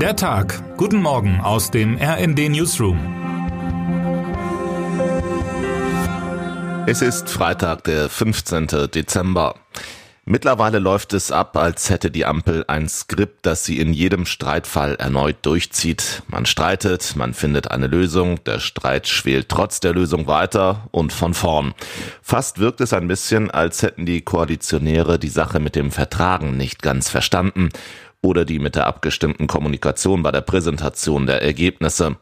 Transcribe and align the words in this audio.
Der 0.00 0.14
Tag. 0.14 0.62
Guten 0.76 1.00
Morgen 1.00 1.40
aus 1.40 1.70
dem 1.70 1.96
RND 1.96 2.50
Newsroom. 2.50 2.98
Es 6.86 7.00
ist 7.00 7.30
Freitag, 7.30 7.84
der 7.84 8.10
15. 8.10 8.90
Dezember. 8.92 9.54
Mittlerweile 10.26 10.80
läuft 10.80 11.14
es 11.14 11.32
ab, 11.32 11.56
als 11.56 11.88
hätte 11.88 12.10
die 12.10 12.26
Ampel 12.26 12.64
ein 12.66 12.88
Skript, 12.88 13.46
das 13.46 13.64
sie 13.64 13.78
in 13.78 13.92
jedem 13.94 14.26
Streitfall 14.26 14.96
erneut 14.96 15.36
durchzieht. 15.42 16.24
Man 16.26 16.44
streitet, 16.44 17.14
man 17.16 17.32
findet 17.32 17.70
eine 17.70 17.86
Lösung, 17.86 18.42
der 18.44 18.58
Streit 18.58 19.06
schwelt 19.06 19.48
trotz 19.48 19.80
der 19.80 19.94
Lösung 19.94 20.26
weiter 20.26 20.88
und 20.90 21.12
von 21.12 21.32
vorn. 21.32 21.74
Fast 22.22 22.58
wirkt 22.58 22.80
es 22.80 22.92
ein 22.92 23.08
bisschen, 23.08 23.50
als 23.52 23.82
hätten 23.82 24.04
die 24.04 24.20
Koalitionäre 24.20 25.18
die 25.18 25.28
Sache 25.28 25.60
mit 25.60 25.76
dem 25.76 25.90
Vertragen 25.90 26.56
nicht 26.56 26.82
ganz 26.82 27.08
verstanden 27.08 27.70
oder 28.26 28.44
die 28.44 28.58
mit 28.58 28.74
der 28.74 28.86
abgestimmten 28.86 29.46
Kommunikation 29.46 30.22
bei 30.22 30.32
der 30.32 30.42
Präsentation 30.42 31.26
der 31.26 31.42
Ergebnisse. 31.42 32.16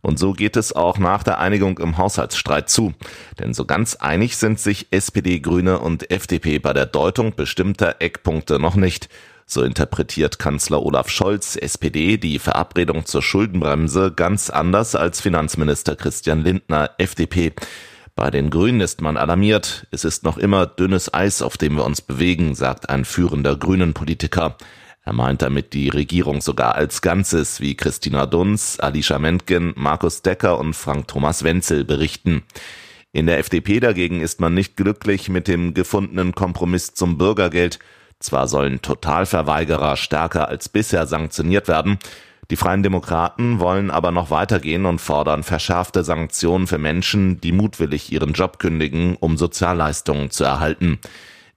Und 0.00 0.18
so 0.18 0.32
geht 0.32 0.56
es 0.56 0.72
auch 0.72 0.98
nach 0.98 1.24
der 1.24 1.40
Einigung 1.40 1.78
im 1.78 1.98
Haushaltsstreit 1.98 2.70
zu. 2.70 2.94
Denn 3.40 3.52
so 3.52 3.64
ganz 3.64 3.96
einig 3.96 4.36
sind 4.36 4.60
sich 4.60 4.86
SPD, 4.92 5.40
Grüne 5.40 5.80
und 5.80 6.10
FDP 6.10 6.60
bei 6.60 6.72
der 6.72 6.86
Deutung 6.86 7.34
bestimmter 7.34 7.96
Eckpunkte 7.98 8.60
noch 8.60 8.76
nicht. 8.76 9.08
So 9.44 9.62
interpretiert 9.62 10.38
Kanzler 10.38 10.82
Olaf 10.82 11.08
Scholz, 11.08 11.56
SPD, 11.56 12.18
die 12.18 12.38
Verabredung 12.38 13.06
zur 13.06 13.22
Schuldenbremse 13.22 14.12
ganz 14.14 14.50
anders 14.50 14.94
als 14.94 15.20
Finanzminister 15.20 15.96
Christian 15.96 16.42
Lindner, 16.42 16.90
FDP. 16.98 17.52
Bei 18.14 18.30
den 18.30 18.50
Grünen 18.50 18.80
ist 18.80 19.00
man 19.00 19.16
alarmiert. 19.16 19.86
Es 19.90 20.04
ist 20.04 20.22
noch 20.22 20.38
immer 20.38 20.66
dünnes 20.66 21.12
Eis, 21.14 21.40
auf 21.40 21.56
dem 21.56 21.76
wir 21.76 21.84
uns 21.84 22.02
bewegen, 22.02 22.54
sagt 22.54 22.90
ein 22.90 23.04
führender 23.04 23.56
Grünen-Politiker. 23.56 24.56
Er 25.08 25.14
meint 25.14 25.40
damit 25.40 25.72
die 25.72 25.88
Regierung 25.88 26.42
sogar 26.42 26.74
als 26.74 27.00
Ganzes, 27.00 27.62
wie 27.62 27.74
Christina 27.74 28.26
Dunz, 28.26 28.76
Alicia 28.78 29.18
Mentgen, 29.18 29.72
Markus 29.74 30.20
Decker 30.20 30.58
und 30.58 30.74
Frank 30.74 31.08
Thomas 31.08 31.44
Wenzel 31.44 31.86
berichten. 31.86 32.42
In 33.12 33.24
der 33.24 33.38
FDP 33.38 33.80
dagegen 33.80 34.20
ist 34.20 34.38
man 34.38 34.52
nicht 34.52 34.76
glücklich 34.76 35.30
mit 35.30 35.48
dem 35.48 35.72
gefundenen 35.72 36.34
Kompromiss 36.34 36.92
zum 36.92 37.16
Bürgergeld. 37.16 37.78
Zwar 38.18 38.48
sollen 38.48 38.82
Totalverweigerer 38.82 39.96
stärker 39.96 40.48
als 40.48 40.68
bisher 40.68 41.06
sanktioniert 41.06 41.68
werden, 41.68 41.98
die 42.50 42.56
Freien 42.56 42.82
Demokraten 42.82 43.60
wollen 43.60 43.90
aber 43.90 44.10
noch 44.10 44.30
weitergehen 44.30 44.84
und 44.84 45.00
fordern 45.00 45.42
verschärfte 45.42 46.04
Sanktionen 46.04 46.66
für 46.66 46.78
Menschen, 46.78 47.40
die 47.40 47.52
mutwillig 47.52 48.12
ihren 48.12 48.34
Job 48.34 48.58
kündigen, 48.58 49.16
um 49.16 49.38
Sozialleistungen 49.38 50.30
zu 50.30 50.44
erhalten. 50.44 50.98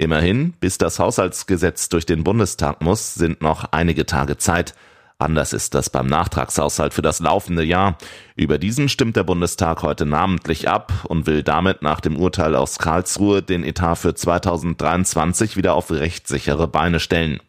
Immerhin, 0.02 0.54
bis 0.60 0.80
das 0.80 0.98
Haushaltsgesetz 0.98 1.88
durch 1.88 2.08
den 2.08 2.24
Bundestag 2.24 2.82
muss, 2.82 3.14
sind 3.14 3.44
noch 3.44 3.66
einige 3.72 4.08
Tage 4.08 4.36
Zeit. 4.36 4.74
Anders 5.20 5.54
ist 5.54 5.76
das 5.76 5.92
beim 5.92 6.08
Nachtragshaushalt 6.08 6.96
für 6.96 7.04
das 7.04 7.20
laufende 7.20 7.62
Jahr. 7.64 8.00
Über 8.36 8.58
diesen 8.58 8.90
stimmt 8.90 9.16
der 9.16 9.26
Bundestag 9.26 9.84
heute 9.84 10.08
namentlich 10.08 10.68
ab 10.68 10.92
und 11.08 11.28
will 11.28 11.44
damit 11.44 11.84
nach 11.84 12.00
dem 12.00 12.18
Urteil 12.18 12.56
aus 12.56 12.80
Karlsruhe 12.80 13.44
den 13.44 13.64
Etat 13.64 13.98
für 13.98 14.16
2023 14.16 15.56
wieder 15.56 15.76
auf 15.76 15.92
rechtssichere 15.92 16.68
Beine 16.68 17.00
stellen. 17.00 17.40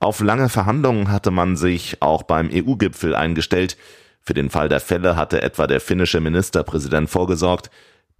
Auf 0.00 0.18
lange 0.18 0.48
Verhandlungen 0.48 1.12
hatte 1.12 1.30
man 1.30 1.56
sich 1.56 2.02
auch 2.02 2.24
beim 2.24 2.50
EU-Gipfel 2.52 3.14
eingestellt. 3.14 3.76
Für 4.22 4.34
den 4.34 4.50
Fall 4.50 4.68
der 4.68 4.80
Fälle 4.80 5.14
hatte 5.14 5.40
etwa 5.40 5.68
der 5.68 5.80
finnische 5.80 6.18
Ministerpräsident 6.18 7.08
vorgesorgt. 7.08 7.70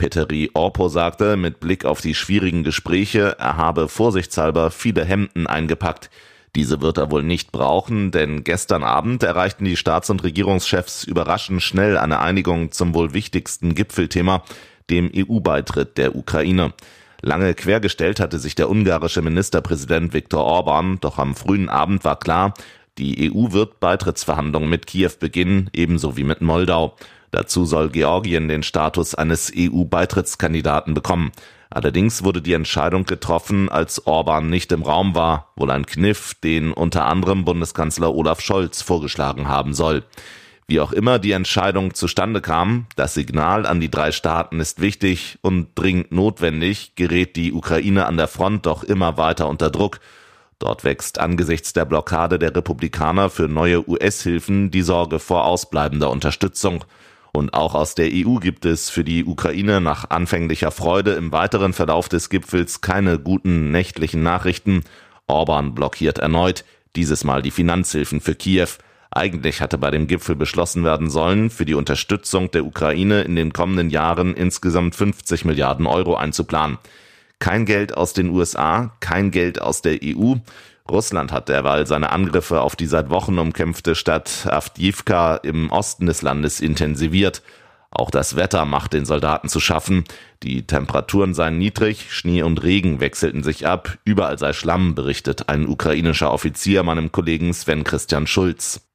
Petteri 0.01 0.51
Orpo 0.55 0.89
sagte, 0.89 1.37
mit 1.37 1.61
Blick 1.61 1.85
auf 1.85 2.01
die 2.01 2.15
schwierigen 2.15 2.65
Gespräche, 2.65 3.37
er 3.39 3.59
habe 3.59 3.87
vorsichtshalber 3.87 4.71
viele 4.71 5.05
Hemden 5.05 5.47
eingepackt. 5.47 6.09
Diese 6.55 6.81
wird 6.81 6.97
er 6.97 7.11
wohl 7.11 7.23
nicht 7.23 7.53
brauchen, 7.53 8.11
denn 8.11 8.43
gestern 8.43 8.83
Abend 8.83 9.23
erreichten 9.23 9.67
die 9.67 9.77
Staats- 9.77 10.09
und 10.09 10.25
Regierungschefs 10.25 11.05
überraschend 11.05 11.61
schnell 11.61 11.99
eine 11.99 12.21
Einigung 12.21 12.73
zum 12.73 12.95
wohl 12.95 13.13
wichtigsten 13.13 13.75
Gipfelthema, 13.75 14.43
dem 14.89 15.13
EU-Beitritt 15.15 15.99
der 15.99 16.17
Ukraine. 16.17 16.73
Lange 17.21 17.53
quergestellt 17.53 18.21
hatte 18.21 18.39
sich 18.39 18.55
der 18.55 18.71
ungarische 18.71 19.21
Ministerpräsident 19.21 20.15
Viktor 20.15 20.43
Orban, 20.43 20.97
doch 21.03 21.19
am 21.19 21.35
frühen 21.35 21.69
Abend 21.69 22.07
war 22.07 22.19
klar, 22.19 22.55
die 22.97 23.31
EU 23.31 23.53
wird 23.53 23.81
Beitrittsverhandlungen 23.81 24.71
mit 24.71 24.87
Kiew 24.87 25.13
beginnen, 25.21 25.69
ebenso 25.75 26.17
wie 26.17 26.25
mit 26.25 26.41
Moldau. 26.41 26.97
Dazu 27.31 27.65
soll 27.65 27.91
Georgien 27.91 28.49
den 28.49 28.63
Status 28.63 29.15
eines 29.15 29.53
EU-Beitrittskandidaten 29.57 30.95
bekommen. 30.95 31.33
Allerdings 31.71 32.25
wurde 32.25 32.43
die 32.43 32.55
Entscheidung 32.55 33.05
getroffen, 33.05 33.69
als 33.69 34.07
Orban 34.07 34.51
nicht 34.51 34.73
im 34.73 34.83
Raum 34.83 35.15
war, 35.15 35.53
wohl 35.55 35.71
ein 35.71 35.87
Kniff, 35.87 36.35
den 36.35 36.73
unter 36.73 37.05
anderem 37.05 37.45
Bundeskanzler 37.45 38.13
Olaf 38.13 38.41
Scholz 38.41 38.83
vorgeschlagen 38.83 39.47
haben 39.47 39.73
soll. 39.73 40.03
Wie 40.67 40.81
auch 40.81 40.93
immer 40.93 41.19
die 41.19 41.33
Entscheidung 41.33 41.95
zustande 41.95 42.41
kam, 42.41 42.87
das 42.95 43.15
Signal 43.15 43.67
an 43.67 43.81
die 43.81 43.91
drei 43.91 44.13
Staaten 44.13 44.61
ist 44.61 44.81
wichtig 44.81 45.39
und 45.43 45.71
dringend 45.75 46.13
notwendig, 46.13 46.95
gerät 46.95 47.35
die 47.35 47.53
Ukraine 47.53 48.07
an 48.07 48.17
der 48.17 48.29
Front 48.29 48.67
doch 48.67 48.85
immer 48.85 49.17
weiter 49.17 49.49
unter 49.49 49.71
Druck. 49.71 50.01
Dort 50.61 50.85
wächst 50.85 51.19
angesichts 51.19 51.73
der 51.73 51.87
Blockade 51.87 52.39
der 52.39 52.55
Republikaner 52.55 53.31
für 53.31 53.49
neue 53.49 53.89
US-Hilfen 53.89 54.71
die 54.71 54.83
Sorge 54.83 55.19
vor 55.19 55.45
ausbleibender 55.45 56.11
Unterstützung. 56.11 56.85
Und 57.33 57.55
auch 57.55 57.75
aus 57.75 57.95
der 57.95 58.11
EU 58.13 58.37
gibt 58.37 58.65
es 58.65 58.91
für 58.91 59.05
die 59.05 59.25
Ukraine 59.25 59.81
nach 59.81 60.11
anfänglicher 60.11 60.71
Freude 60.71 61.13
im 61.13 61.33
weiteren 61.33 61.73
Verlauf 61.73 62.09
des 62.09 62.29
Gipfels 62.29 62.81
keine 62.81 63.19
guten 63.19 63.71
nächtlichen 63.71 64.23
Nachrichten. 64.23 64.83
Orban 65.27 65.75
blockiert 65.75 66.19
erneut, 66.19 66.65
dieses 66.97 67.23
Mal 67.25 67.43
die 67.43 67.53
Finanzhilfen 67.53 68.21
für 68.21 68.35
Kiew. 68.35 68.69
Eigentlich 69.13 69.61
hatte 69.61 69.79
bei 69.79 69.91
dem 69.91 70.07
Gipfel 70.07 70.37
beschlossen 70.37 70.85
werden 70.85 71.11
sollen, 71.11 71.51
für 71.51 71.65
die 71.65 71.75
Unterstützung 71.75 72.51
der 72.51 72.65
Ukraine 72.65 73.23
in 73.23 73.35
den 73.35 73.53
kommenden 73.53 73.91
Jahren 73.91 74.35
insgesamt 74.35 74.95
50 74.95 75.45
Milliarden 75.45 75.87
Euro 75.87 76.17
einzuplanen. 76.17 76.79
Kein 77.41 77.65
Geld 77.65 77.97
aus 77.97 78.13
den 78.13 78.29
USA, 78.29 78.93
kein 79.01 79.31
Geld 79.31 79.61
aus 79.61 79.83
der 79.83 79.99
EU. 80.05 80.35
Russland 80.91 81.33
hat 81.33 81.49
derweil 81.49 81.87
seine 81.87 82.11
Angriffe 82.11 82.61
auf 82.61 82.77
die 82.77 82.87
seit 82.87 83.11
Wochen 83.11 83.39
umkämpfte 83.39 83.95
Stadt 83.95 84.47
Avdiivka 84.51 85.37
im 85.37 85.71
Osten 85.71 86.07
des 86.07 86.23
Landes 86.23 86.61
intensiviert. 86.61 87.43
Auch 87.91 88.11
das 88.11 88.37
Wetter 88.37 88.65
macht 88.67 88.93
den 88.93 89.05
Soldaten 89.05 89.49
zu 89.49 89.59
schaffen. 89.59 90.05
Die 90.43 90.67
Temperaturen 90.67 91.35
seien 91.35 91.59
niedrig, 91.59 92.13
Schnee 92.13 92.43
und 92.43 92.63
Regen 92.63 93.01
wechselten 93.01 93.43
sich 93.43 93.67
ab, 93.67 93.99
überall 94.05 94.39
sei 94.39 94.53
Schlamm, 94.53 94.95
berichtet 94.95 95.49
ein 95.49 95.67
ukrainischer 95.67 96.33
Offizier 96.33 96.83
meinem 96.83 97.11
Kollegen 97.11 97.53
Sven 97.53 97.83
Christian 97.83 98.27
Schulz. 98.27 98.89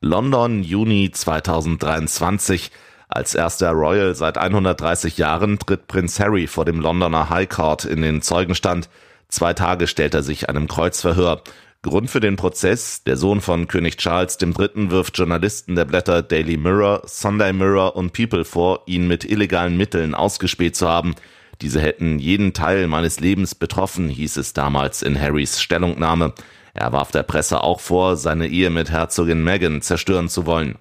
London, 0.00 0.62
Juni 0.62 1.10
2023. 1.12 2.70
Als 3.08 3.34
erster 3.34 3.72
Royal 3.72 4.14
seit 4.14 4.38
130 4.38 5.18
Jahren 5.18 5.58
tritt 5.58 5.86
Prinz 5.86 6.18
Harry 6.18 6.46
vor 6.46 6.64
dem 6.64 6.80
Londoner 6.80 7.28
High 7.28 7.48
Court 7.48 7.84
in 7.84 8.02
den 8.02 8.22
Zeugenstand. 8.22 8.88
Zwei 9.32 9.54
Tage 9.54 9.86
stellt 9.86 10.12
er 10.12 10.22
sich 10.22 10.50
einem 10.50 10.68
Kreuzverhör. 10.68 11.42
Grund 11.80 12.10
für 12.10 12.20
den 12.20 12.36
Prozess, 12.36 13.02
der 13.02 13.16
Sohn 13.16 13.40
von 13.40 13.66
König 13.66 13.96
Charles 13.96 14.36
III. 14.38 14.90
wirft 14.90 15.16
Journalisten 15.16 15.74
der 15.74 15.86
Blätter 15.86 16.20
Daily 16.20 16.58
Mirror, 16.58 17.00
Sunday 17.06 17.54
Mirror 17.54 17.96
und 17.96 18.12
People 18.12 18.44
vor, 18.44 18.82
ihn 18.84 19.08
mit 19.08 19.24
illegalen 19.24 19.78
Mitteln 19.78 20.14
ausgespäht 20.14 20.76
zu 20.76 20.86
haben. 20.86 21.14
Diese 21.62 21.80
hätten 21.80 22.18
jeden 22.18 22.52
Teil 22.52 22.86
meines 22.88 23.20
Lebens 23.20 23.54
betroffen, 23.54 24.10
hieß 24.10 24.36
es 24.36 24.52
damals 24.52 25.00
in 25.00 25.18
Harrys 25.18 25.62
Stellungnahme. 25.62 26.34
Er 26.74 26.92
warf 26.92 27.10
der 27.10 27.22
Presse 27.22 27.62
auch 27.62 27.80
vor, 27.80 28.18
seine 28.18 28.48
Ehe 28.48 28.68
mit 28.68 28.90
Herzogin 28.90 29.42
Meghan 29.42 29.80
zerstören 29.80 30.28
zu 30.28 30.44
wollen. 30.44 30.76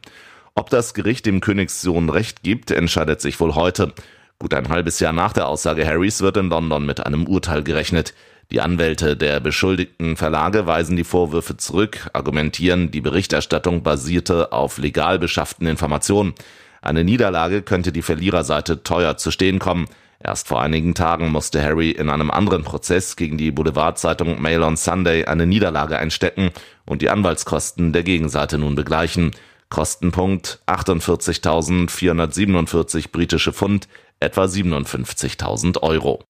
Ob 0.56 0.70
das 0.70 0.94
Gericht 0.94 1.26
dem 1.26 1.40
Königssohn 1.40 2.10
Recht 2.10 2.44
gibt, 2.44 2.70
entscheidet 2.70 3.22
sich 3.22 3.40
wohl 3.40 3.56
heute. 3.56 3.94
Gut 4.40 4.54
ein 4.54 4.68
halbes 4.68 5.00
Jahr 5.00 5.14
nach 5.14 5.32
der 5.32 5.48
Aussage 5.48 5.88
Harrys 5.88 6.20
wird 6.20 6.36
in 6.36 6.50
London 6.50 6.86
mit 6.86 7.06
einem 7.06 7.28
Urteil 7.28 7.64
gerechnet. 7.64 8.14
Die 8.52 8.62
Anwälte 8.62 9.16
der 9.16 9.40
beschuldigten 9.40 10.18
Verlage 10.18 10.68
weisen 10.68 10.98
die 10.98 11.06
Vorwürfe 11.06 11.56
zurück, 11.56 12.10
argumentieren, 12.12 12.92
die 12.92 13.00
Berichterstattung 13.00 13.82
basierte 13.82 14.52
auf 14.52 14.78
legal 14.78 15.20
beschafften 15.20 15.68
Informationen. 15.68 16.34
Eine 16.82 17.06
Niederlage 17.06 17.62
könnte 17.62 17.94
die 17.94 18.02
Verliererseite 18.02 18.84
teuer 18.84 19.16
zu 19.16 19.32
stehen 19.32 19.60
kommen. 19.60 19.88
Erst 20.22 20.50
vor 20.50 20.62
einigen 20.62 20.96
Tagen 20.96 21.32
musste 21.32 21.64
Harry 21.64 21.92
in 21.92 22.10
einem 22.10 22.30
anderen 22.30 22.64
Prozess 22.64 23.16
gegen 23.16 23.38
die 23.38 23.52
Boulevardzeitung 23.52 24.42
Mail 24.42 24.64
on 24.64 24.76
Sunday 24.76 25.24
eine 25.24 25.48
Niederlage 25.48 25.98
einstecken 25.98 26.50
und 26.86 27.02
die 27.02 27.10
Anwaltskosten 27.10 27.94
der 27.94 28.04
Gegenseite 28.04 28.58
nun 28.58 28.76
begleichen. 28.76 29.32
Kostenpunkt 29.70 30.60
48.447 30.68 33.14
britische 33.14 33.54
Pfund, 33.54 33.88
etwa 34.20 34.44
57.000 34.44 35.82
Euro. 35.82 36.26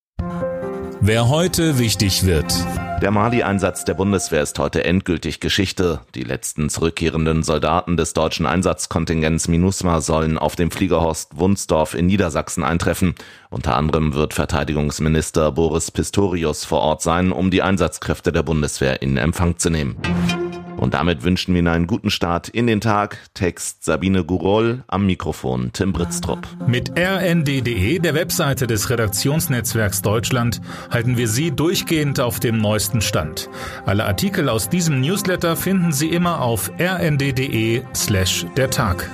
Wer 1.04 1.30
heute 1.30 1.80
wichtig 1.80 2.28
wird. 2.28 2.54
Der 3.02 3.10
Mali-Einsatz 3.10 3.86
der 3.86 3.96
Bundeswehr 3.96 4.44
ist 4.44 4.60
heute 4.60 4.84
endgültig 4.84 5.40
Geschichte. 5.40 6.02
Die 6.14 6.22
letzten 6.22 6.70
zurückkehrenden 6.70 7.42
Soldaten 7.42 7.98
des 7.98 8.14
deutschen 8.14 8.46
Einsatzkontingents 8.46 9.48
MINUSMA 9.48 10.02
sollen 10.02 10.38
auf 10.38 10.56
dem 10.56 10.70
Fliegerhorst 10.70 11.40
Wunsdorf 11.40 11.96
in 11.96 12.06
Niedersachsen 12.06 12.64
eintreffen. 12.64 13.16
Unter 13.50 13.78
anderem 13.78 14.14
wird 14.14 14.36
Verteidigungsminister 14.36 15.52
Boris 15.52 15.90
Pistorius 15.90 16.66
vor 16.66 16.82
Ort 16.82 17.02
sein, 17.02 17.32
um 17.32 17.50
die 17.50 17.64
Einsatzkräfte 17.64 18.32
der 18.32 18.44
Bundeswehr 18.44 19.02
in 19.02 19.18
Empfang 19.18 19.58
zu 19.58 19.72
nehmen. 19.72 19.96
Und 20.82 20.96
damit 20.96 21.22
wünschen 21.22 21.54
wir 21.54 21.60
Ihnen 21.60 21.68
einen 21.68 21.86
guten 21.86 22.10
Start 22.10 22.50
in 22.50 22.66
den 22.66 22.82
Tag. 22.82 23.20
Text 23.36 23.84
Sabine 23.84 24.26
Gurol, 24.26 24.84
am 24.88 25.06
Mikrofon 25.06 25.70
Tim 25.74 25.94
Britztrup. 25.94 26.48
Mit 26.66 26.98
rnd.de, 26.98 28.00
der 28.00 28.16
Webseite 28.16 28.66
des 28.66 28.90
Redaktionsnetzwerks 28.90 30.02
Deutschland, 30.02 30.60
halten 30.90 31.18
wir 31.18 31.28
Sie 31.28 31.52
durchgehend 31.52 32.20
auf 32.20 32.40
dem 32.40 32.58
neuesten 32.58 33.02
Stand. 33.02 33.48
Alle 33.86 34.06
Artikel 34.06 34.50
aus 34.50 34.70
diesem 34.70 35.02
Newsletter 35.02 35.56
finden 35.56 35.92
Sie 35.92 36.10
immer 36.10 36.42
auf 36.42 36.72
rnd.de 36.80 37.84
slash 37.94 38.48
der 38.58 38.72
Tag. 38.72 39.08